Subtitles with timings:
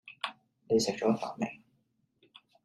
[0.67, 1.61] 你食咗飯未